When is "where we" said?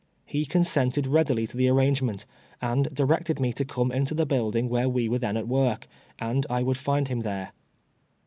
4.67-5.07